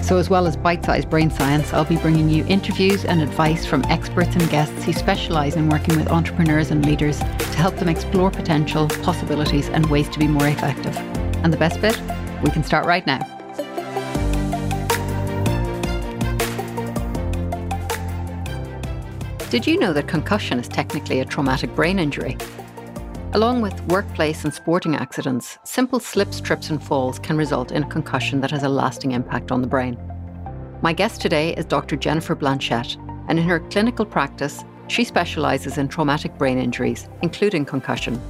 [0.00, 3.66] So, as well as bite sized brain science, I'll be bringing you interviews and advice
[3.66, 7.90] from experts and guests who specialise in working with entrepreneurs and leaders to help them
[7.90, 10.96] explore potential, possibilities, and ways to be more effective.
[11.44, 12.00] And the best bit?
[12.42, 13.20] We can start right now.
[19.50, 22.38] Did you know that concussion is technically a traumatic brain injury?
[23.32, 27.88] Along with workplace and sporting accidents, simple slips, trips, and falls can result in a
[27.88, 29.96] concussion that has a lasting impact on the brain.
[30.82, 31.94] My guest today is Dr.
[31.94, 32.96] Jennifer Blanchette,
[33.28, 38.20] and in her clinical practice, she specialises in traumatic brain injuries, including concussion.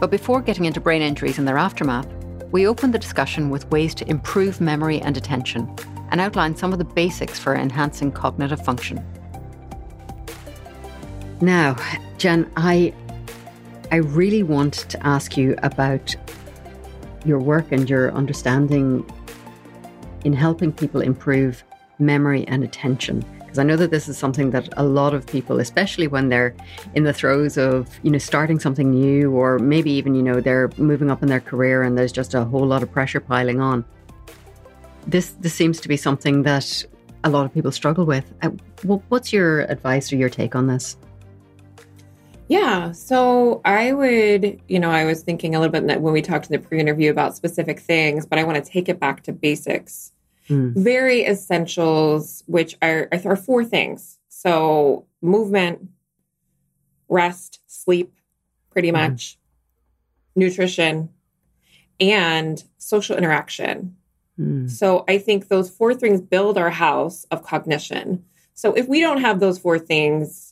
[0.00, 2.08] But before getting into brain injuries and their aftermath,
[2.50, 5.72] we opened the discussion with ways to improve memory and attention
[6.10, 9.00] and outline some of the basics for enhancing cognitive function.
[11.40, 11.76] Now,
[12.16, 12.92] Jen, I
[13.90, 16.14] I really want to ask you about
[17.24, 19.04] your work and your understanding
[20.24, 21.64] in helping people improve
[21.98, 25.58] memory and attention because I know that this is something that a lot of people,
[25.58, 26.54] especially when they're
[26.94, 30.70] in the throes of, you know, starting something new or maybe even, you know, they're
[30.76, 33.86] moving up in their career and there's just a whole lot of pressure piling on.
[35.06, 36.84] This this seems to be something that
[37.24, 38.30] a lot of people struggle with.
[38.42, 38.50] Uh,
[38.82, 40.98] what's your advice or your take on this?
[42.48, 42.92] Yeah.
[42.92, 46.52] So I would, you know, I was thinking a little bit when we talked in
[46.52, 50.12] the pre interview about specific things, but I want to take it back to basics.
[50.48, 50.74] Mm.
[50.74, 54.18] Very essentials, which are, are four things.
[54.28, 55.88] So movement,
[57.08, 58.14] rest, sleep,
[58.70, 58.94] pretty mm.
[58.94, 59.38] much,
[60.34, 61.10] nutrition,
[62.00, 63.96] and social interaction.
[64.38, 64.70] Mm.
[64.70, 68.24] So I think those four things build our house of cognition.
[68.54, 70.47] So if we don't have those four things,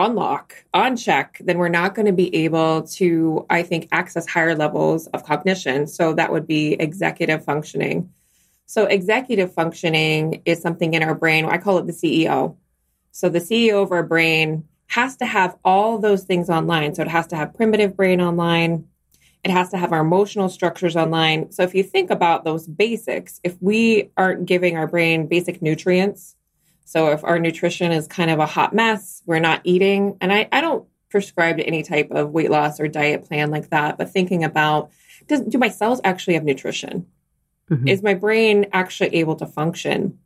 [0.00, 4.26] on lock, on check, then we're not going to be able to, I think, access
[4.26, 5.86] higher levels of cognition.
[5.86, 8.12] So that would be executive functioning.
[8.66, 11.44] So executive functioning is something in our brain.
[11.44, 12.56] I call it the CEO.
[13.12, 16.94] So the CEO of our brain has to have all those things online.
[16.94, 18.86] So it has to have primitive brain online.
[19.44, 21.50] It has to have our emotional structures online.
[21.52, 26.36] So if you think about those basics, if we aren't giving our brain basic nutrients,
[26.90, 30.48] so if our nutrition is kind of a hot mess, we're not eating, and I,
[30.50, 34.10] I don't prescribe to any type of weight loss or diet plan like that, but
[34.10, 34.90] thinking about
[35.28, 37.06] does, do my cells actually have nutrition?
[37.70, 37.86] Mm-hmm.
[37.86, 40.18] Is my brain actually able to function?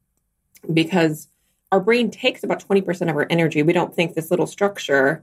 [0.72, 1.28] Because
[1.70, 3.62] our brain takes about 20% of our energy.
[3.62, 5.22] We don't think this little structure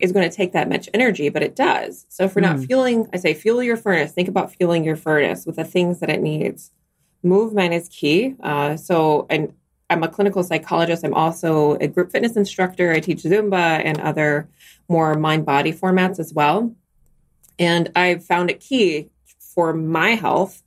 [0.00, 2.04] is going to take that much energy, but it does.
[2.10, 2.56] So if we're mm.
[2.58, 6.00] not fueling, I say fuel your furnace, think about fueling your furnace with the things
[6.00, 6.72] that it needs.
[7.22, 8.36] Movement is key.
[8.42, 9.54] Uh, so, and
[9.92, 11.04] I'm a clinical psychologist.
[11.04, 12.92] I'm also a group fitness instructor.
[12.92, 14.48] I teach Zumba and other
[14.88, 16.74] more mind body formats as well.
[17.58, 20.62] And I've found it key for my health,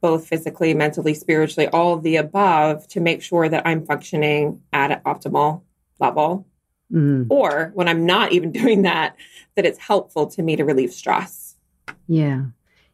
[0.00, 4.92] both physically, mentally, spiritually, all of the above, to make sure that I'm functioning at
[4.92, 5.62] an optimal
[5.98, 6.46] level.
[6.92, 7.26] Mm.
[7.30, 9.16] Or when I'm not even doing that,
[9.56, 11.56] that it's helpful to me to relieve stress.
[12.06, 12.44] Yeah.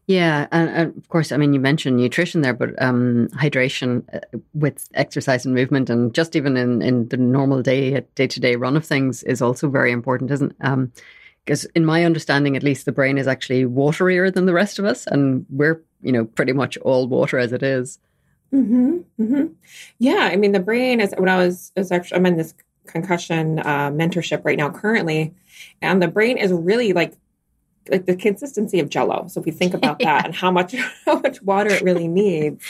[0.06, 4.20] Yeah, and, and, of course, I mean, you mentioned nutrition there, but um, hydration uh,
[4.54, 8.54] with exercise and movement, and just even in, in the normal day day to day
[8.54, 10.54] run of things is also very important, isn't?
[10.60, 10.92] Um,
[11.44, 14.84] because in my understanding, at least, the brain is actually waterier than the rest of
[14.84, 17.98] us, and we're you know pretty much all water as it is.
[18.52, 19.46] Mm-hmm, mm-hmm.
[19.98, 22.54] Yeah, I mean, the brain is when I was, was actually I'm in this
[22.86, 25.34] concussion uh, mentorship right now currently,
[25.82, 27.16] and the brain is really like
[27.90, 29.26] like the consistency of jello.
[29.28, 30.74] So if we think about that and how much
[31.04, 32.64] how much water it really needs,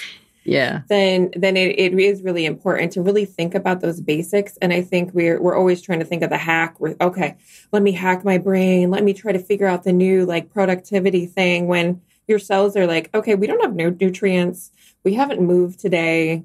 [0.45, 4.57] yeah, then then it, it is really important to really think about those basics.
[4.59, 6.79] And I think we're we're always trying to think of the hack.
[6.79, 7.37] We're okay,
[7.73, 8.91] let me hack my brain.
[8.91, 12.87] Let me try to figure out the new like productivity thing when your cells are
[12.87, 14.73] like, okay, we don't have no nutrients.
[15.05, 16.45] We haven't moved today.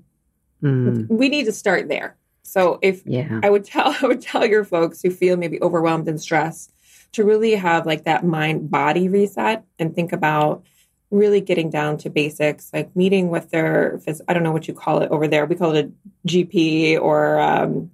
[0.62, 1.08] Mm.
[1.10, 2.16] We need to start there.
[2.44, 3.40] So if yeah.
[3.44, 6.74] I would tell I would tell your folks who feel maybe overwhelmed and stressed
[7.14, 10.64] to really have like that mind body reset and think about
[11.10, 15.02] really getting down to basics, like meeting with their, I don't know what you call
[15.02, 15.46] it over there.
[15.46, 17.92] We call it a GP or, um,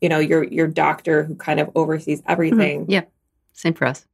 [0.00, 2.32] you know, your, your doctor who kind of oversees mm-hmm.
[2.32, 2.82] everything.
[2.82, 2.90] Mm-hmm.
[2.90, 3.04] Yeah.
[3.52, 4.04] Same for us.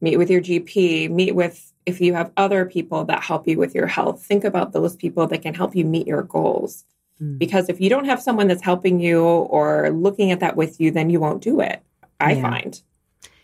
[0.00, 3.74] Meet with your GP, meet with if you have other people that help you with
[3.74, 6.84] your health, think about those people that can help you meet your goals.
[7.20, 7.38] Mm.
[7.38, 10.90] Because if you don't have someone that's helping you or looking at that with you,
[10.90, 11.82] then you won't do it.
[12.20, 12.42] I yeah.
[12.42, 12.82] find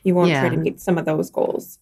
[0.02, 0.41] you won't yeah.
[0.41, 1.79] try to meet some of those goals.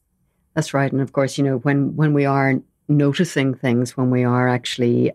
[0.55, 0.91] That's right.
[0.91, 5.13] And of course, you know, when when we are noticing things, when we are actually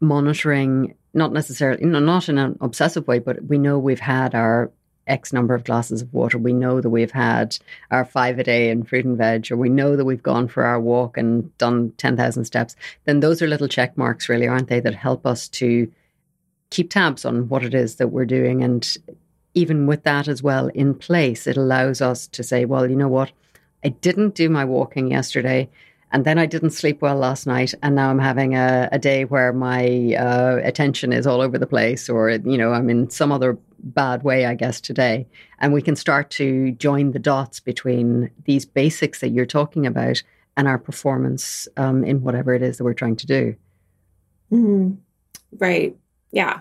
[0.00, 4.34] monitoring, not necessarily, you know, not in an obsessive way, but we know we've had
[4.34, 4.70] our
[5.06, 6.36] X number of glasses of water.
[6.36, 7.56] We know that we've had
[7.90, 10.64] our five a day in fruit and veg, or we know that we've gone for
[10.64, 12.76] our walk and done 10,000 steps.
[13.04, 15.90] Then those are little check marks, really, aren't they, that help us to
[16.70, 18.62] keep tabs on what it is that we're doing.
[18.62, 18.96] And
[19.56, 23.08] even with that as well in place, it allows us to say, well, you know
[23.08, 23.32] what?
[23.82, 25.68] I didn't do my walking yesterday.
[26.12, 29.24] And then I didn't sleep well last night, and now I'm having a, a day
[29.24, 33.32] where my uh, attention is all over the place, or you know, I'm in some
[33.32, 35.26] other bad way, I guess, today.
[35.58, 40.22] And we can start to join the dots between these basics that you're talking about
[40.56, 43.56] and our performance um, in whatever it is that we're trying to do.
[44.52, 44.94] Mm-hmm.
[45.58, 45.96] Right.
[46.30, 46.60] Yeah.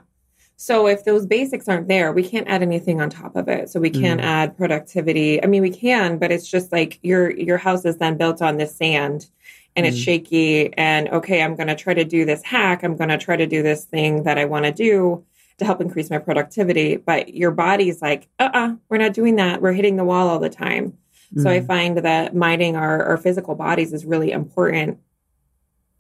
[0.58, 3.70] So if those basics aren't there, we can't add anything on top of it.
[3.70, 4.26] So we can't mm.
[4.26, 5.44] add productivity.
[5.44, 8.58] I mean, we can, but it's just like your your house is then built on
[8.58, 9.28] this sand
[9.76, 9.90] and mm.
[9.90, 12.84] it's shaky and okay, I'm going to try to do this hack.
[12.84, 15.26] I'm going to try to do this thing that I want to do
[15.58, 19.62] to help increase my productivity, but your body's like, "Uh-uh, we're not doing that.
[19.62, 20.98] We're hitting the wall all the time."
[21.36, 21.44] Mm.
[21.44, 21.68] So I mm.
[21.68, 25.00] find that minding our, our physical bodies is really important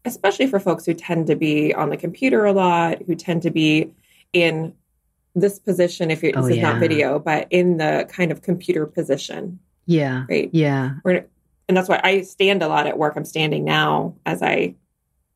[0.06, 3.50] especially for folks who tend to be on the computer a lot, who tend to
[3.50, 3.92] be
[4.36, 4.74] in
[5.34, 8.86] this position if you're, oh, this is not video but in the kind of computer
[8.86, 11.26] position yeah right yeah We're,
[11.68, 14.76] and that's why i stand a lot at work i'm standing now as i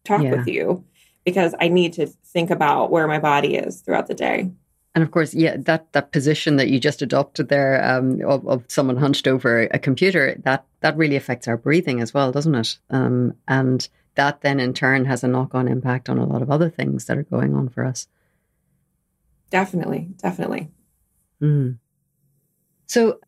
[0.04, 0.36] talk yeah.
[0.36, 0.84] with you
[1.24, 4.52] because i need to think about where my body is throughout the day
[4.96, 8.64] and of course, yeah, that that position that you just adopted there um, of, of,
[8.68, 12.80] someone hunched over a computer that that really affects our breathing as well, doesn't it?
[12.90, 16.50] Um, and that then in turn has a knock on impact on a lot of
[16.50, 18.08] other things that are going on for us.
[19.50, 20.70] Definitely, definitely.
[21.42, 21.78] Mm.
[22.86, 23.20] So,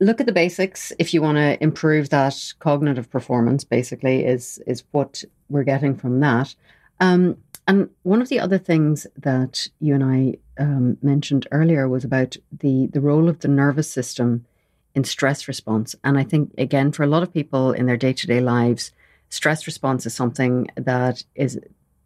[0.00, 3.64] look at the basics if you want to improve that cognitive performance.
[3.64, 6.54] Basically, is is what we're getting from that.
[7.00, 12.04] Um, and one of the other things that you and I um, mentioned earlier was
[12.04, 14.46] about the the role of the nervous system
[14.94, 15.94] in stress response.
[16.02, 18.92] And I think again, for a lot of people in their day to day lives,
[19.28, 21.58] stress response is something that is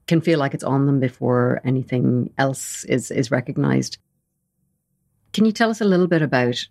[0.06, 3.98] can feel like it's on them before anything else is is recognized.
[5.32, 6.66] Can you tell us a little bit about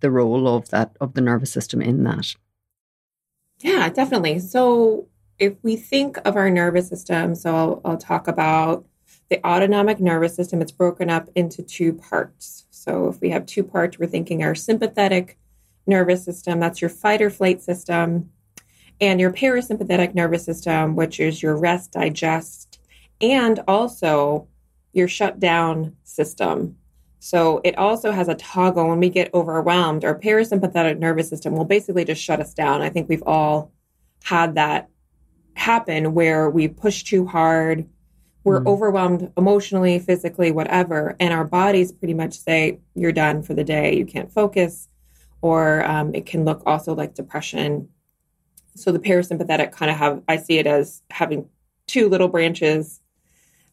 [0.00, 2.34] the role of that of the nervous system in that?
[3.60, 4.40] Yeah, definitely.
[4.40, 8.84] So if we think of our nervous system, so I'll, I'll talk about
[9.30, 10.60] the autonomic nervous system.
[10.60, 12.66] It's broken up into two parts.
[12.70, 15.38] So if we have two parts, we're thinking our sympathetic
[15.86, 18.30] nervous system, that's your fight or flight system,
[19.00, 22.78] and your parasympathetic nervous system, which is your rest, digest,
[23.20, 24.48] and also
[24.92, 26.76] your shutdown system.
[27.18, 30.04] So it also has a toggle when we get overwhelmed.
[30.04, 32.82] Our parasympathetic nervous system will basically just shut us down.
[32.82, 33.72] I think we've all
[34.22, 34.88] had that
[35.54, 37.86] happen where we push too hard,
[38.44, 38.66] we're mm.
[38.66, 43.96] overwhelmed emotionally, physically, whatever, and our bodies pretty much say, You're done for the day,
[43.96, 44.88] you can't focus.
[45.40, 47.88] Or um, it can look also like depression
[48.74, 51.48] so the parasympathetic kind of have, I see it as having
[51.86, 53.00] two little branches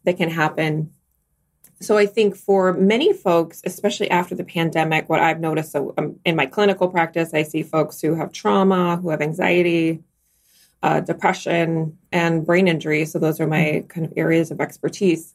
[0.04, 0.92] that can happen.
[1.80, 6.20] So I think for many folks, especially after the pandemic, what I've noticed so um,
[6.24, 10.04] in my clinical practice, I see folks who have trauma, who have anxiety,
[10.84, 13.06] uh, depression, and brain injury.
[13.06, 15.34] So those are my kind of areas of expertise.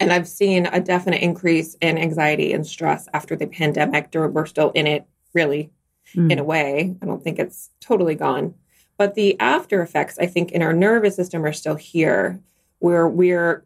[0.00, 4.08] And I've seen a definite increase in anxiety and stress after the pandemic.
[4.14, 5.70] We're still in it, really,
[6.16, 6.30] mm.
[6.30, 6.96] in a way.
[7.02, 8.54] I don't think it's totally gone.
[8.98, 12.40] But the after effects, I think, in our nervous system are still here,
[12.78, 13.64] where we're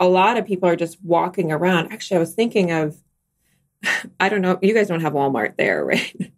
[0.00, 1.92] a lot of people are just walking around.
[1.92, 2.96] Actually, I was thinking of,
[4.20, 6.32] I don't know, you guys don't have Walmart there, right?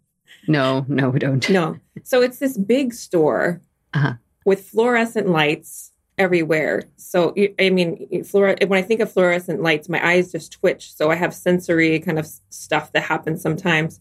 [0.47, 1.49] No, no, we don't.
[1.49, 1.79] No.
[2.03, 3.61] So it's this big store
[3.93, 4.13] uh-huh.
[4.45, 6.83] with fluorescent lights everywhere.
[6.97, 10.93] So, I mean, fluor- when I think of fluorescent lights, my eyes just twitch.
[10.93, 13.99] So I have sensory kind of stuff that happens sometimes.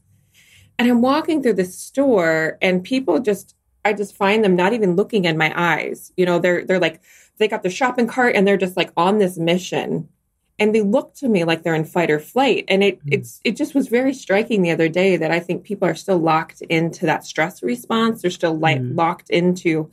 [0.78, 3.54] And I'm walking through the store and people just
[3.84, 6.12] I just find them not even looking in my eyes.
[6.16, 7.00] You know, they're they're like
[7.38, 10.08] they got their shopping cart and they're just like on this mission.
[10.58, 12.64] And they look to me like they're in fight or flight.
[12.68, 13.12] And it mm.
[13.12, 16.18] it's it just was very striking the other day that I think people are still
[16.18, 18.22] locked into that stress response.
[18.22, 18.96] They're still like mm.
[18.96, 19.90] locked into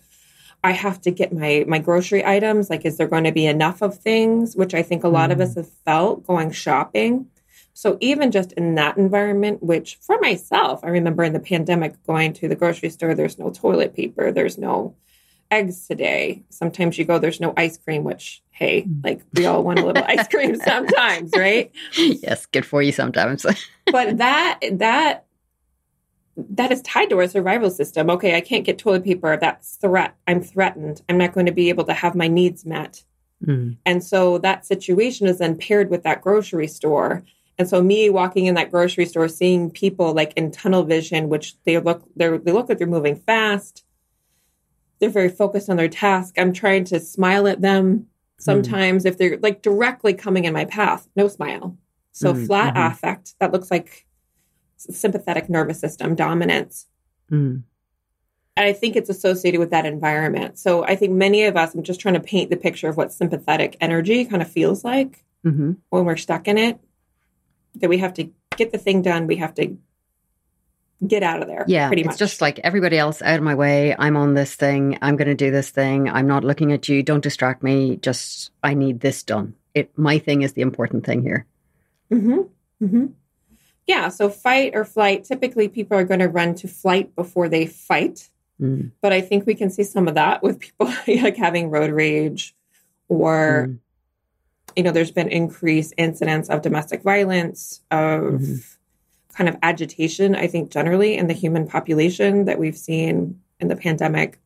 [0.63, 2.69] I have to get my my grocery items.
[2.69, 4.55] Like, is there going to be enough of things?
[4.55, 5.33] Which I think a lot mm.
[5.33, 7.27] of us have felt going shopping
[7.73, 12.33] So even just in that environment, which for myself, I remember in the pandemic going
[12.33, 14.95] to the grocery store, there's no toilet paper, there's no
[15.49, 16.43] eggs today.
[16.49, 19.03] Sometimes you go, there's no ice cream, which, hey, mm.
[19.03, 21.71] like we all want a little ice cream sometimes, right?
[21.95, 23.45] Yes, good for you sometimes.
[23.91, 25.25] but that, that,
[26.37, 28.09] that is tied to our survival system.
[28.09, 29.37] Okay, I can't get toilet paper.
[29.37, 30.15] That's threat.
[30.27, 31.01] I'm threatened.
[31.09, 33.03] I'm not going to be able to have my needs met.
[33.45, 33.77] Mm.
[33.85, 37.23] And so that situation is then paired with that grocery store.
[37.57, 41.55] And so me walking in that grocery store, seeing people like in tunnel vision, which
[41.63, 43.83] they look they they look like they're moving fast.
[44.99, 46.35] They're very focused on their task.
[46.37, 48.07] I'm trying to smile at them
[48.39, 49.07] sometimes mm.
[49.07, 51.07] if they're like directly coming in my path.
[51.15, 51.77] No smile.
[52.11, 52.45] So mm.
[52.45, 52.91] flat mm-hmm.
[52.91, 54.05] affect that looks like
[54.77, 56.87] sympathetic nervous system dominance.
[57.31, 57.63] Mm.
[58.57, 60.59] And I think it's associated with that environment.
[60.59, 63.13] So I think many of us, I'm just trying to paint the picture of what
[63.13, 65.73] sympathetic energy kind of feels like mm-hmm.
[65.89, 66.79] when we're stuck in it.
[67.75, 69.27] That we have to get the thing done.
[69.27, 69.77] We have to
[71.05, 71.65] get out of there.
[71.67, 72.13] Yeah, pretty much.
[72.13, 73.95] It's just like everybody else out of my way.
[73.97, 74.97] I'm on this thing.
[75.01, 76.09] I'm going to do this thing.
[76.09, 77.03] I'm not looking at you.
[77.03, 77.97] Don't distract me.
[77.97, 79.55] Just I need this done.
[79.73, 81.45] It my thing is the important thing here.
[82.09, 82.41] Hmm.
[82.79, 83.05] Hmm.
[83.87, 84.09] Yeah.
[84.09, 85.23] So fight or flight.
[85.23, 88.29] Typically, people are going to run to flight before they fight.
[88.61, 88.91] Mm.
[89.01, 92.55] But I think we can see some of that with people like having road rage
[93.07, 93.79] or, mm.
[94.75, 98.55] You know, there's been increased incidents of domestic violence, of mm-hmm.
[99.33, 103.75] kind of agitation, I think, generally in the human population that we've seen in the
[103.75, 104.39] pandemic.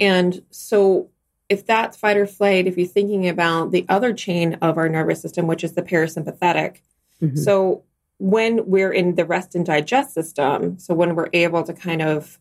[0.00, 1.10] And so,
[1.48, 5.22] if that's fight or flight, if you're thinking about the other chain of our nervous
[5.22, 6.80] system, which is the parasympathetic,
[7.22, 7.36] mm-hmm.
[7.36, 7.84] so
[8.18, 12.38] when we're in the rest and digest system, so when we're able to kind of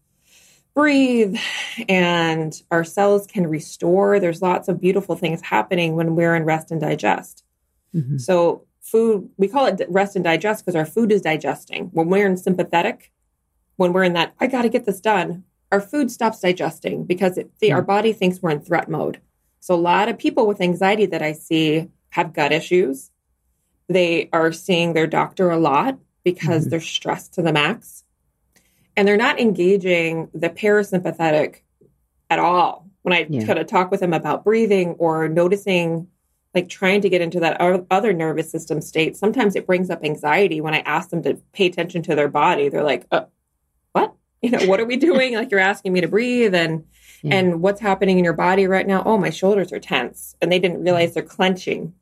[0.78, 1.36] breathe
[1.90, 4.20] and our cells can restore.
[4.20, 7.44] There's lots of beautiful things happening when we're in rest and digest.
[7.96, 8.20] Mm-hmm.
[8.20, 11.86] So, food, we call it rest and digest because our food is digesting.
[11.94, 13.12] When we're in sympathetic,
[13.78, 17.40] when we're in that, I got to get this done, our food stops digesting because
[17.40, 17.76] it, see, mm-hmm.
[17.78, 19.20] our body thinks we're in threat mode.
[19.60, 23.10] So, a lot of people with anxiety that I see have gut issues.
[23.90, 26.70] They are seeing their doctor a lot because mm-hmm.
[26.70, 28.04] they're stressed to the max
[28.98, 31.62] and they're not engaging the parasympathetic
[32.30, 32.90] at all.
[33.04, 33.46] When I yeah.
[33.46, 36.08] kind of talk with them about breathing or noticing,
[36.54, 40.60] like trying to get into that other nervous system state, sometimes it brings up anxiety
[40.60, 42.68] when I ask them to pay attention to their body.
[42.68, 43.26] They're like, uh,
[43.94, 44.14] "What?
[44.42, 45.34] You know, what are we doing?
[45.34, 46.84] like you're asking me to breathe and."
[47.24, 47.34] Yeah.
[47.34, 49.02] And what's happening in your body right now?
[49.04, 50.36] Oh, my shoulders are tense.
[50.40, 51.96] And they didn't realize they're clenching.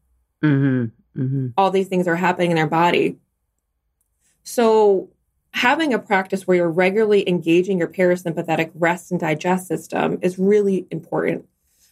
[0.43, 1.21] Mm-hmm.
[1.21, 1.47] Mm-hmm.
[1.57, 3.15] All these things are happening in their body.
[4.43, 5.09] So
[5.55, 10.85] having a practice where you're regularly engaging your parasympathetic rest and digest system is really
[10.91, 11.45] important.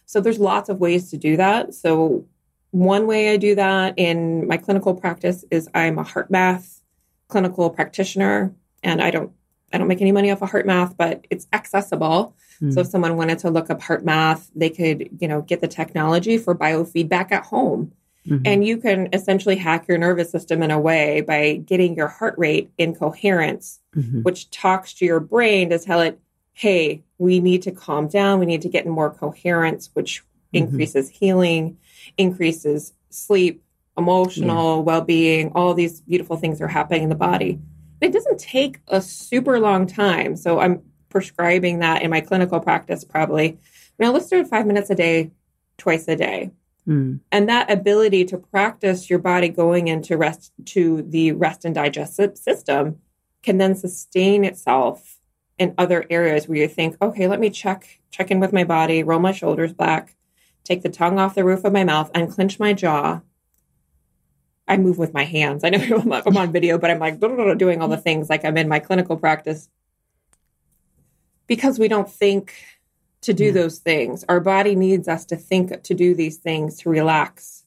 [0.04, 1.72] So there's lots of ways to do that.
[1.72, 2.26] So
[2.72, 6.80] one way I do that in my clinical practice is I'm a HeartMath
[7.28, 9.32] clinical practitioner and I don't
[9.72, 12.36] I don't make any money off of HeartMath, but it's accessible.
[12.60, 12.74] Mm.
[12.74, 16.36] So if someone wanted to look up HeartMath, they could, you know, get the technology
[16.36, 17.92] for biofeedback at home.
[18.28, 18.42] Mm-hmm.
[18.46, 22.34] And you can essentially hack your nervous system in a way by getting your heart
[22.38, 24.22] rate in coherence, mm-hmm.
[24.22, 26.18] which talks to your brain to tell it,
[26.54, 28.38] hey, we need to calm down.
[28.38, 30.64] We need to get in more coherence, which mm-hmm.
[30.64, 31.76] increases healing,
[32.16, 33.62] increases sleep,
[33.96, 34.82] emotional yeah.
[34.82, 35.52] well being.
[35.54, 37.60] All these beautiful things are happening in the body.
[38.00, 40.36] It doesn't take a super long time.
[40.36, 43.58] So I'm prescribing that in my clinical practice probably.
[43.98, 45.30] Now let's do it five minutes a day,
[45.78, 46.50] twice a day.
[46.88, 47.20] Mm.
[47.32, 52.16] And that ability to practice your body going into rest to the rest and digest
[52.16, 52.98] system
[53.42, 55.18] can then sustain itself
[55.58, 59.02] in other areas where you think, okay, let me check check in with my body,
[59.02, 60.14] roll my shoulders back,
[60.62, 63.20] take the tongue off the roof of my mouth, and clench my jaw.
[64.66, 65.64] I move with my hands.
[65.64, 68.68] I know I'm on video, but I'm like doing all the things like I'm in
[68.68, 69.68] my clinical practice
[71.46, 72.54] because we don't think
[73.24, 73.52] to do yeah.
[73.52, 74.24] those things.
[74.28, 77.64] Our body needs us to think to do these things to relax.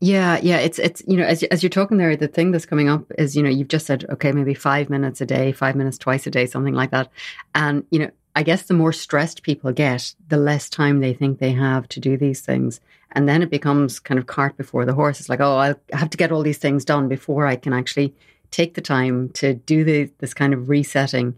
[0.00, 2.88] Yeah, yeah, it's it's you know as as you're talking there, the thing that's coming
[2.88, 5.96] up is you know you've just said okay maybe five minutes a day, five minutes
[5.96, 7.08] twice a day, something like that,
[7.54, 11.38] and you know I guess the more stressed people get, the less time they think
[11.38, 12.80] they have to do these things,
[13.12, 15.18] and then it becomes kind of cart before the horse.
[15.18, 18.14] It's like oh I have to get all these things done before I can actually
[18.50, 21.34] take the time to do the, this kind of resetting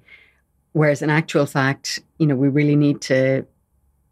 [0.73, 3.47] Whereas in actual fact, you know, we really need to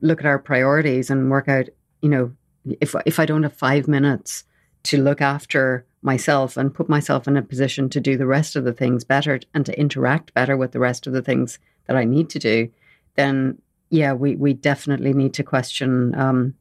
[0.01, 1.69] look at our priorities and work out,
[2.03, 2.33] you know,
[2.81, 4.45] if if I don't have five minutes
[4.85, 8.65] to look after myself and put myself in a position to do the rest of
[8.65, 12.05] the things better and to interact better with the rest of the things that I
[12.05, 12.71] need to do,
[13.17, 13.61] then
[13.91, 16.55] yeah, we we definitely need to question um,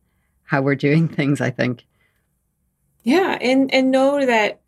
[0.43, 1.41] how we're doing things.
[1.41, 1.85] I think.
[3.03, 4.61] Yeah, and and know that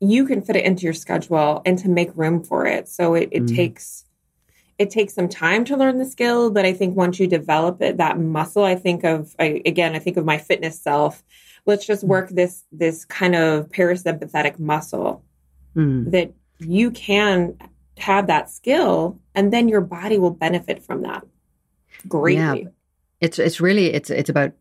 [0.00, 2.88] you can fit it into your schedule and to make room for it.
[2.88, 3.54] So it, it mm.
[3.54, 4.04] takes
[4.82, 7.98] it takes some time to learn the skill, but I think once you develop it,
[7.98, 11.22] that muscle, I think of I, again, I think of my fitness self.
[11.66, 15.24] Let's just work this this kind of parasympathetic muscle
[15.76, 16.10] mm.
[16.10, 17.56] that you can
[17.96, 21.24] have that skill, and then your body will benefit from that
[22.08, 22.62] greatly.
[22.62, 22.68] Yeah.
[23.20, 24.52] It's it's really it's it's about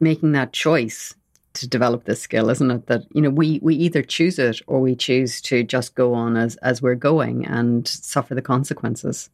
[0.00, 1.14] making that choice
[1.52, 2.86] to develop this skill, isn't it?
[2.86, 6.38] That you know we we either choose it or we choose to just go on
[6.38, 9.28] as as we're going and suffer the consequences.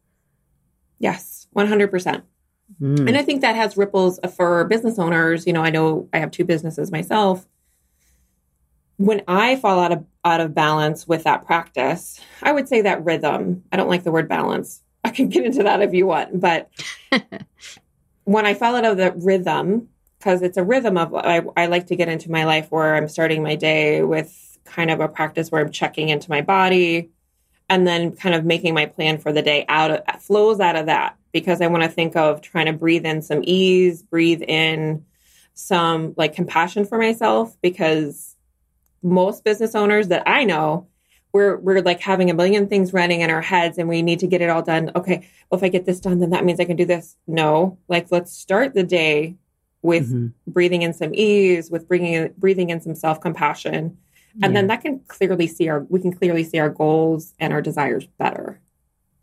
[1.03, 2.23] Yes, one hundred percent.
[2.81, 3.09] Mm.
[3.09, 5.45] And I think that has ripples for business owners.
[5.45, 7.45] You know, I know I have two businesses myself.
[8.95, 13.03] When I fall out of out of balance with that practice, I would say that
[13.03, 13.65] rhythm.
[13.69, 14.81] I don't like the word balance.
[15.03, 16.69] I can get into that if you want, but
[18.23, 21.87] when I fall out of the rhythm, because it's a rhythm of I, I like
[21.87, 25.51] to get into my life where I'm starting my day with kind of a practice
[25.51, 27.09] where I'm checking into my body
[27.69, 30.87] and then kind of making my plan for the day out of flows out of
[30.87, 35.05] that because I want to think of trying to breathe in some ease, breathe in
[35.53, 38.35] some like compassion for myself because
[39.01, 40.87] most business owners that I know
[41.31, 44.27] we're we're like having a million things running in our heads and we need to
[44.27, 44.91] get it all done.
[44.95, 47.17] Okay, well if I get this done then that means I can do this.
[47.27, 49.35] No, like let's start the day
[49.81, 50.27] with mm-hmm.
[50.51, 53.97] breathing in some ease, with bringing in, breathing in some self compassion,
[54.41, 54.59] and yeah.
[54.59, 58.05] then that can clearly see our we can clearly see our goals and our desires
[58.17, 58.59] better.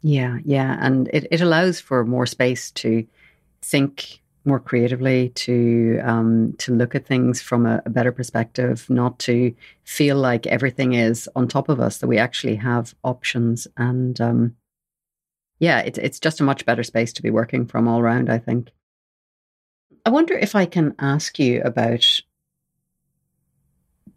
[0.02, 3.06] Yeah, yeah, and it it allows for more space to
[3.62, 9.18] think more creatively, to um, to look at things from a, a better perspective, not
[9.20, 11.98] to feel like everything is on top of us.
[11.98, 14.56] That we actually have options, and um,
[15.58, 18.30] yeah, it's it's just a much better space to be working from all around.
[18.30, 18.70] I think.
[20.06, 22.20] I wonder if I can ask you about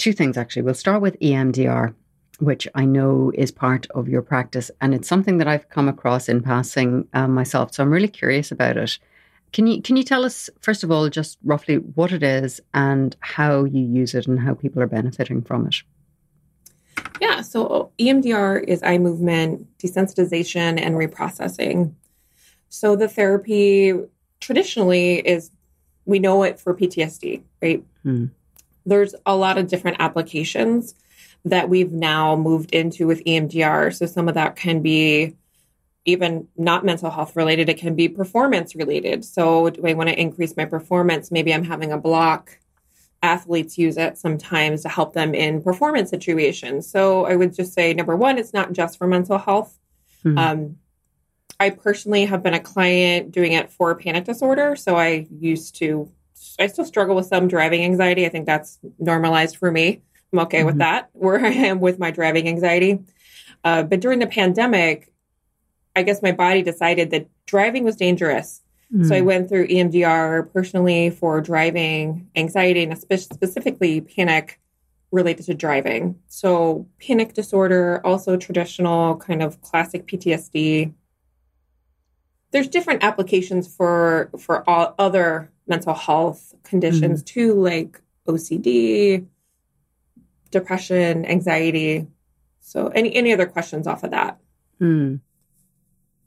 [0.04, 0.64] two things actually.
[0.64, 1.96] We'll start with EMDR,
[2.40, 6.28] which I know is part of your practice, and it's something that I've come across
[6.28, 7.74] in passing um, myself.
[7.74, 9.00] So I'm really curious about it.
[9.54, 13.16] Can you can you tell us first of all just roughly what it is and
[13.22, 15.76] how you use it and how people are benefiting from it?
[17.22, 21.94] Yeah, so EMDR is eye movement desensitization and reprocessing.
[22.68, 23.94] So the therapy
[24.42, 25.52] traditionally is
[26.06, 27.82] we know it for PTSD, right?
[28.04, 28.32] Mm.
[28.86, 30.96] There's a lot of different applications
[31.46, 33.94] that we've now moved into with EMDR.
[33.94, 35.36] So some of that can be
[36.06, 39.24] even not mental health related, it can be performance related.
[39.24, 41.32] So, do I want to increase my performance?
[41.32, 42.60] Maybe I'm having a block.
[43.22, 46.90] Athletes use it sometimes to help them in performance situations.
[46.90, 49.80] So, I would just say number one, it's not just for mental health.
[50.26, 50.38] Mm-hmm.
[50.38, 50.78] Um,
[51.60, 54.76] I personally have been a client doing it for panic disorder.
[54.76, 56.12] So I used to,
[56.60, 58.26] I still struggle with some driving anxiety.
[58.26, 60.02] I think that's normalized for me.
[60.32, 60.68] I'm okay mm-hmm.
[60.68, 63.00] with that, where I am with my driving anxiety.
[63.64, 65.12] Uh, but during the pandemic,
[65.96, 68.62] I guess my body decided that driving was dangerous.
[68.94, 69.06] Mm-hmm.
[69.06, 69.26] So I mm.
[69.26, 74.60] went through EMDR personally for driving anxiety and specifically panic
[75.12, 76.20] related to driving.
[76.28, 80.94] So panic disorder, also traditional kind of classic PTSD
[82.54, 87.26] there's different applications for for all other mental health conditions mm.
[87.26, 89.26] too, like OCD,
[90.52, 92.08] depression, anxiety.
[92.62, 94.40] So, any any other questions off of that?
[94.82, 95.20] Mm.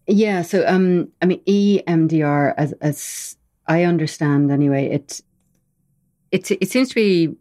[0.06, 0.42] Yeah.
[0.42, 5.20] So, um, I mean, EMDR, as as I understand, anyway, it
[6.30, 7.36] it it seems to be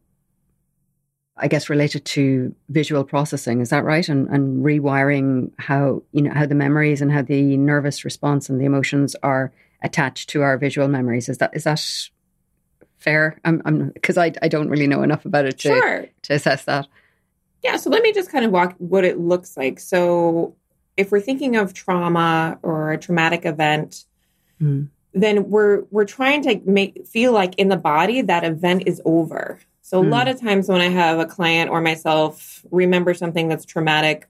[1.37, 3.59] I guess related to visual processing.
[3.59, 4.07] Is that right?
[4.07, 8.59] And and rewiring how you know how the memories and how the nervous response and
[8.59, 9.51] the emotions are
[9.85, 11.29] attached to our visual memories.
[11.29, 11.81] Is that is that
[12.97, 13.39] fair?
[13.45, 16.05] I'm because I I don't really know enough about it to sure.
[16.23, 16.87] to assess that.
[17.63, 17.77] Yeah.
[17.77, 19.79] So let me just kind of walk what it looks like.
[19.79, 20.55] So
[20.97, 24.05] if we're thinking of trauma or a traumatic event.
[24.61, 24.89] Mm.
[25.17, 29.61] Then we're we're trying to make feel like in the body that event is over
[29.85, 30.07] so, mm.
[30.07, 30.33] a lot hmm.
[30.33, 34.27] of times when I have a client or myself remember something that's traumatic,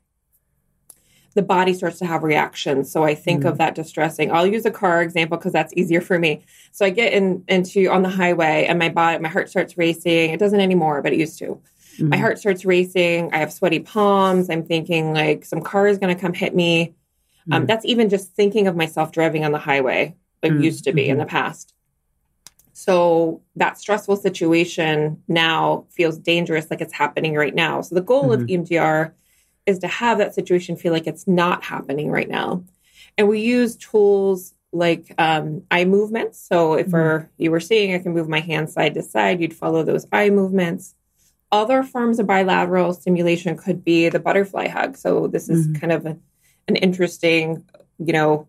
[1.36, 2.90] the body starts to have reactions.
[2.92, 3.50] So I think mm.
[3.50, 4.32] of that distressing.
[4.32, 6.42] I'll use a car example because that's easier for me.
[6.72, 10.32] So I get in into on the highway and my body, my heart starts racing.
[10.32, 11.62] It doesn't anymore, but it used to.
[12.00, 12.10] Mm.
[12.10, 13.34] My heart starts racing.
[13.34, 14.50] I have sweaty palms.
[14.50, 16.96] I'm thinking like some car is going to come hit me.
[17.52, 17.66] Um, hmm.
[17.68, 21.12] that's even just thinking of myself driving on the highway, like used to be mm-hmm.
[21.12, 21.76] in the past.
[22.74, 27.82] So that stressful situation now feels dangerous, like it's happening right now.
[27.82, 28.42] So the goal mm-hmm.
[28.42, 29.12] of EMDR
[29.66, 32.64] is to have that situation feel like it's not happening right now.
[33.18, 36.46] And we use tools like um, eye movements.
[36.46, 37.28] So if mm-hmm.
[37.38, 40.30] you were seeing, I can move my hand side to side, you'd follow those eye
[40.30, 40.96] movements.
[41.52, 44.98] other forms of bilateral stimulation could be the butterfly hug.
[44.98, 45.80] So this is mm-hmm.
[45.80, 46.18] kind of a,
[46.68, 47.64] an interesting,
[47.98, 48.48] you know,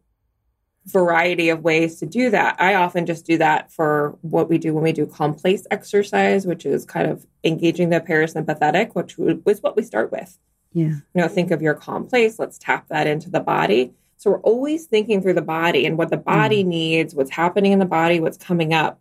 [0.87, 2.61] variety of ways to do that.
[2.61, 6.47] I often just do that for what we do when we do calm place exercise,
[6.47, 10.39] which is kind of engaging the parasympathetic, which was what we start with.
[10.77, 10.89] Yeah.
[10.89, 12.39] You know, think of your calm place.
[12.39, 13.95] Let's tap that into the body.
[14.19, 16.67] So we're always thinking through the body and what the body mm.
[16.67, 19.01] needs, what's happening in the body, what's coming up.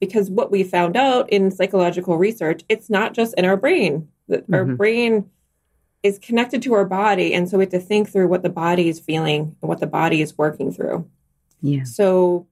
[0.00, 4.08] Because what we found out in psychological research, it's not just in our brain.
[4.30, 4.54] Mm-hmm.
[4.54, 5.28] Our brain
[6.02, 7.34] is connected to our body.
[7.34, 9.86] And so we have to think through what the body is feeling and what the
[9.86, 11.06] body is working through.
[11.60, 11.84] Yeah.
[11.84, 12.46] So,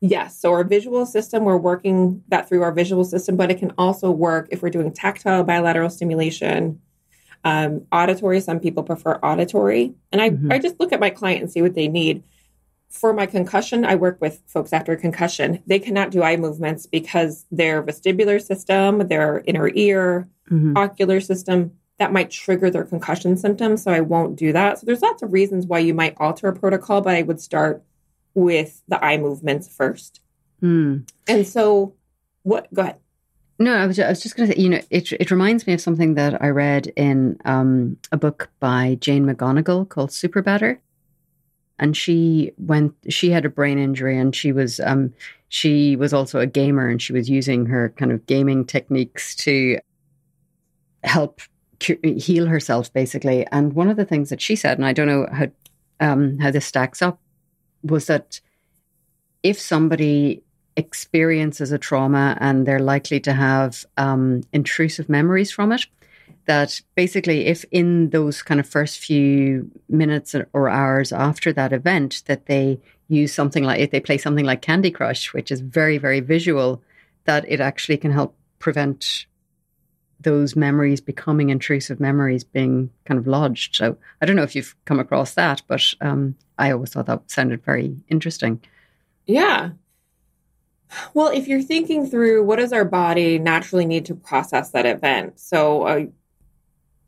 [0.00, 3.72] yes, so our visual system, we're working that through our visual system, but it can
[3.76, 6.80] also work if we're doing tactile bilateral stimulation.
[7.44, 9.94] Um, auditory, some people prefer auditory.
[10.12, 10.52] And I, mm-hmm.
[10.52, 12.22] I just look at my client and see what they need.
[12.88, 15.62] For my concussion, I work with folks after concussion.
[15.66, 20.76] They cannot do eye movements because their vestibular system, their inner ear, mm-hmm.
[20.76, 23.82] ocular system, that might trigger their concussion symptoms.
[23.82, 24.78] So I won't do that.
[24.78, 27.82] So there's lots of reasons why you might alter a protocol, but I would start
[28.34, 30.20] with the eye movements first.
[30.62, 31.08] Mm.
[31.26, 31.94] And so,
[32.42, 32.72] what?
[32.72, 32.96] Go ahead.
[33.58, 35.72] No, I was, I was just going to say, you know, it, it reminds me
[35.72, 40.78] of something that I read in um, a book by Jane McGonigal called SuperBetter.
[41.78, 45.12] And she went, she had a brain injury and she was, um,
[45.48, 49.78] she was also a gamer and she was using her kind of gaming techniques to
[51.04, 51.40] help
[51.80, 53.46] heal herself basically.
[53.48, 55.46] And one of the things that she said, and I don't know how,
[56.00, 57.20] um, how this stacks up,
[57.82, 58.40] was that
[59.42, 60.42] if somebody
[60.76, 65.86] experiences a trauma and they're likely to have um, intrusive memories from it,
[66.46, 72.22] that basically if in those kind of first few minutes or hours after that event
[72.26, 75.98] that they use something like if they play something like candy crush which is very
[75.98, 76.82] very visual
[77.24, 79.26] that it actually can help prevent
[80.22, 83.76] those memories becoming intrusive memories being kind of lodged.
[83.76, 87.30] So I don't know if you've come across that, but um, I always thought that
[87.30, 88.60] sounded very interesting.
[89.26, 89.70] Yeah.
[91.14, 95.38] Well, if you're thinking through what does our body naturally need to process that event?
[95.40, 96.06] So, uh,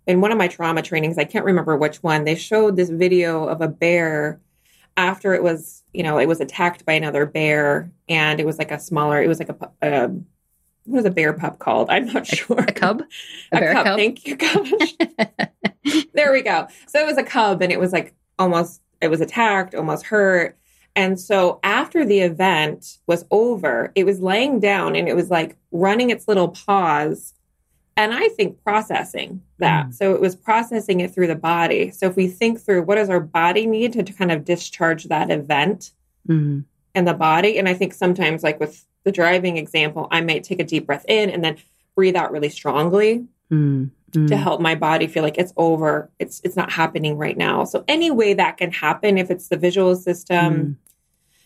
[0.06, 3.46] in one of my trauma trainings, I can't remember which one, they showed this video
[3.46, 4.40] of a bear
[4.96, 8.70] after it was, you know, it was attacked by another bear, and it was like
[8.70, 10.10] a smaller, it was like a, a
[10.86, 11.88] what is a bear pup called?
[11.90, 12.58] I'm not sure.
[12.60, 13.02] A cub?
[13.52, 13.86] A, a bear cub.
[13.86, 13.98] cub.
[13.98, 14.36] Thank you.
[16.14, 16.68] there we go.
[16.86, 20.58] So it was a cub and it was like almost, it was attacked, almost hurt.
[20.96, 25.56] And so after the event was over, it was laying down and it was like
[25.72, 27.34] running its little paws.
[27.96, 29.88] And I think processing that.
[29.88, 29.94] Mm.
[29.94, 31.90] So it was processing it through the body.
[31.90, 35.30] So if we think through what does our body need to, kind of discharge that
[35.30, 35.92] event
[36.28, 36.64] mm.
[36.94, 37.58] in the body.
[37.58, 41.04] And I think sometimes like with the driving example, I might take a deep breath
[41.08, 41.56] in and then
[41.94, 44.28] breathe out really strongly mm, mm.
[44.28, 46.10] to help my body feel like it's over.
[46.18, 47.64] It's it's not happening right now.
[47.64, 50.78] So any way that can happen, if it's the visual system.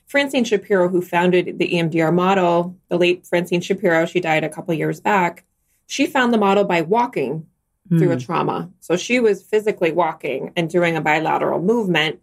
[0.08, 0.10] Mm.
[0.10, 4.74] Francine Shapiro, who founded the EMDR model, the late Francine Shapiro, she died a couple
[4.74, 5.44] years back.
[5.86, 7.46] She found the model by walking
[7.88, 8.24] through a mm.
[8.24, 8.70] trauma.
[8.80, 12.20] So she was physically walking and doing a bilateral movement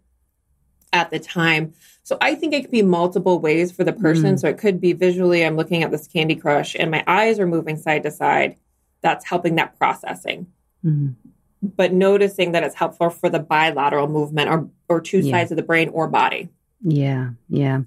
[0.92, 1.74] at the time.
[2.04, 4.36] So I think it could be multiple ways for the person.
[4.36, 4.40] Mm.
[4.40, 7.46] So it could be visually, I'm looking at this Candy Crush and my eyes are
[7.46, 8.56] moving side to side.
[9.00, 10.46] That's helping that processing.
[10.84, 11.14] Mm.
[11.62, 15.32] But noticing that it's helpful for the bilateral movement or, or two yeah.
[15.32, 16.48] sides of the brain or body.
[16.82, 17.82] Yeah, yeah.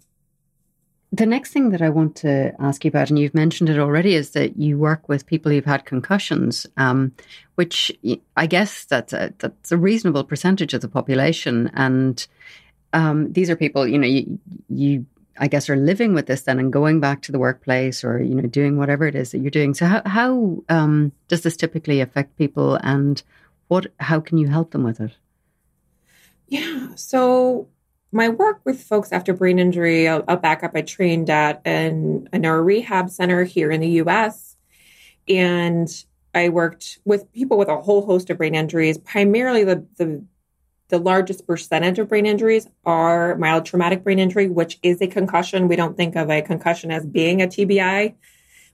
[1.11, 4.13] The next thing that I want to ask you about, and you've mentioned it already,
[4.13, 7.13] is that you work with people who've had concussions, um,
[7.55, 7.91] which
[8.37, 11.71] I guess that's a, that's a reasonable percentage of the population.
[11.73, 12.25] And
[12.93, 15.05] um, these are people, you know, you, you,
[15.39, 18.35] I guess, are living with this then and going back to the workplace or, you
[18.35, 19.73] know, doing whatever it is that you're doing.
[19.73, 23.21] So, how, how um, does this typically affect people and
[23.67, 25.11] what, how can you help them with it?
[26.47, 26.93] Yeah.
[26.95, 27.67] So,
[28.11, 30.71] my work with folks after brain injury, I'll, I'll back up.
[30.75, 34.55] I trained at an, a neuro rehab center here in the US.
[35.27, 35.87] And
[36.33, 40.23] I worked with people with a whole host of brain injuries, primarily the, the
[40.89, 45.67] the largest percentage of brain injuries are mild traumatic brain injury, which is a concussion.
[45.67, 48.15] We don't think of a concussion as being a TBI,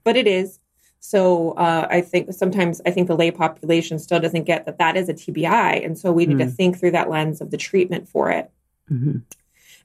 [0.05, 0.59] but it is.
[1.01, 4.95] So uh, I think sometimes I think the lay population still doesn't get that that
[4.95, 6.45] is a TBI, and so we need mm.
[6.45, 8.49] to think through that lens of the treatment for it.
[8.91, 9.19] Mm-hmm.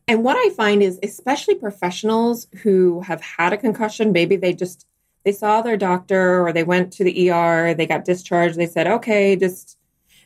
[0.09, 4.87] And what I find is, especially professionals who have had a concussion, maybe they just
[5.25, 8.87] they saw their doctor or they went to the ER, they got discharged, they said,
[8.87, 9.79] okay, just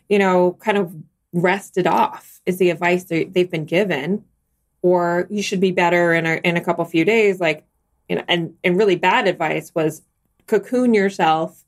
[0.08, 0.94] you know, kind of
[1.32, 4.24] rest it off is the advice they've been given.
[4.82, 7.64] Or you should be better in a, in a couple few days like
[8.08, 10.02] you know, and and really bad advice was
[10.46, 11.64] cocoon yourself.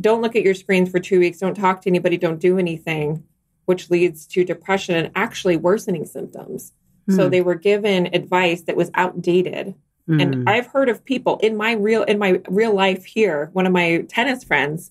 [0.00, 3.24] Don't look at your screens for two weeks, don't talk to anybody, don't do anything,
[3.70, 6.72] which leads to depression and actually worsening symptoms.
[7.08, 7.14] Mm.
[7.14, 7.30] So hmm.
[7.30, 9.76] they were given advice that was outdated.
[10.08, 10.22] Mm.
[10.22, 10.48] And hmm.
[10.48, 14.04] I've heard of people in my real in my real life here, one of my
[14.08, 14.90] tennis friends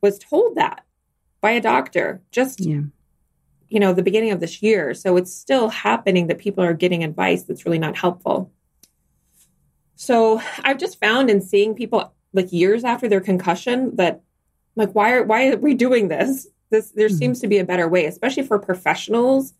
[0.00, 0.84] was told that
[1.40, 2.82] by a doctor just yeah.
[3.68, 4.94] you know the beginning of this year.
[4.94, 8.52] So it's still happening that people are getting advice that's really not helpful.
[9.96, 14.20] So I've just found in seeing people like years after their concussion that
[14.76, 16.46] like why are why are we doing this?
[16.70, 17.16] This there mm-hmm.
[17.16, 19.54] seems to be a better way, especially for professionals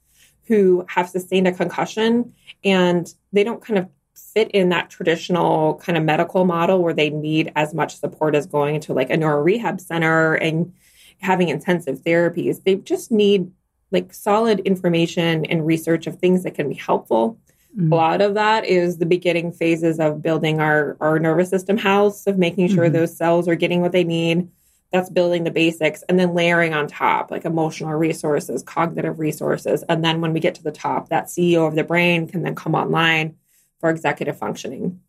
[0.46, 5.96] who have sustained a concussion and they don't kind of fit in that traditional kind
[5.96, 9.40] of medical model where they need as much support as going to like a neuro
[9.40, 10.72] rehab center and
[11.20, 12.64] having intensive therapies.
[12.64, 13.50] They just need
[13.92, 17.38] like solid information and research of things that can be helpful
[17.76, 17.92] Mm-hmm.
[17.92, 22.26] A lot of that is the beginning phases of building our, our nervous system house,
[22.26, 22.94] of making sure mm-hmm.
[22.94, 24.48] those cells are getting what they need.
[24.92, 29.84] That's building the basics and then layering on top like emotional resources, cognitive resources.
[29.88, 32.56] And then when we get to the top, that CEO of the brain can then
[32.56, 33.36] come online
[33.78, 35.00] for executive functioning.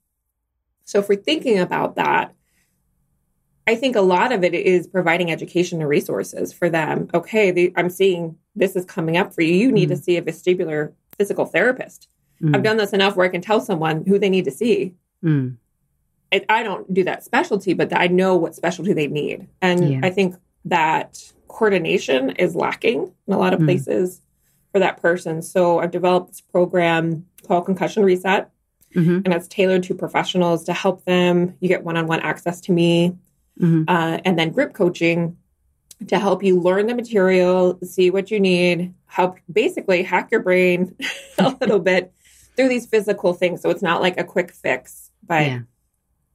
[0.86, 2.34] So if we're thinking about that,
[3.68, 7.10] I think a lot of it is providing education and resources for them.
[7.14, 9.54] Okay, the, I'm seeing this is coming up for you.
[9.54, 9.98] You need mm-hmm.
[9.98, 12.08] to see a vestibular physical therapist.
[12.42, 12.56] Mm.
[12.56, 14.96] I've done this enough where I can tell someone who they need to see.
[15.24, 15.58] Mm.
[16.32, 19.48] I, I don't do that specialty, but I know what specialty they need.
[19.62, 20.00] And yeah.
[20.04, 23.66] I think that coordination is lacking in a lot of mm.
[23.66, 24.22] places
[24.72, 25.42] for that person.
[25.42, 28.50] So I've developed this program called Concussion Reset,
[28.96, 29.22] mm-hmm.
[29.26, 31.56] and it's tailored to professionals to help them.
[31.60, 33.18] You get one on one access to me,
[33.60, 33.84] mm-hmm.
[33.88, 35.38] uh, and then group coaching
[36.08, 40.96] to help you learn the material, see what you need, help basically hack your brain
[41.38, 42.14] a little bit
[42.56, 43.62] through these physical things.
[43.62, 45.60] So it's not like a quick fix, but yeah.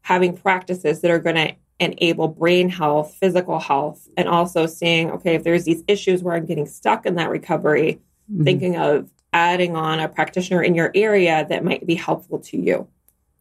[0.07, 5.35] Having practices that are going to enable brain health, physical health, and also seeing, okay,
[5.35, 8.01] if there's these issues where I'm getting stuck in that recovery,
[8.33, 8.45] mm-hmm.
[8.45, 12.87] thinking of adding on a practitioner in your area that might be helpful to you.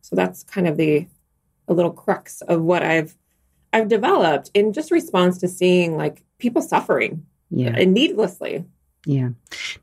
[0.02, 1.06] So that's kind of the
[1.68, 3.16] a little crux of what I've
[3.72, 7.76] I've developed in just response to seeing like people suffering yeah.
[7.78, 8.66] and needlessly.
[9.06, 9.30] Yeah.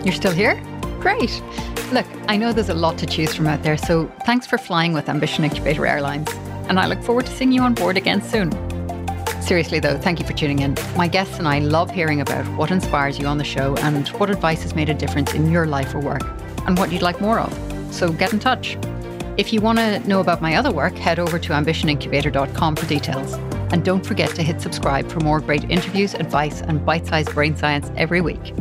[0.06, 0.54] You're still here?
[1.00, 1.42] Great.
[1.90, 4.92] Look, I know there's a lot to choose from out there, so thanks for flying
[4.92, 6.28] with Ambition Incubator Airlines.
[6.68, 8.52] And I look forward to seeing you on board again soon.
[9.42, 10.76] Seriously, though, thank you for tuning in.
[10.96, 14.30] My guests and I love hearing about what inspires you on the show and what
[14.30, 16.22] advice has made a difference in your life or work
[16.68, 17.52] and what you'd like more of.
[17.92, 18.78] So get in touch.
[19.36, 23.32] If you want to know about my other work, head over to ambitionincubator.com for details.
[23.72, 27.56] And don't forget to hit subscribe for more great interviews, advice, and bite sized brain
[27.56, 28.54] science every week.